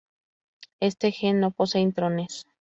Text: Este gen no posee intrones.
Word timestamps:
Este 0.79 1.11
gen 1.11 1.39
no 1.41 1.51
posee 1.51 1.81
intrones. 1.81 2.47